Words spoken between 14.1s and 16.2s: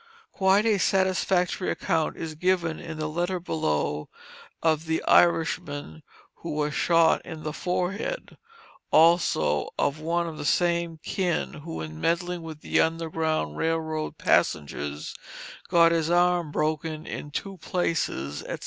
passengers, got his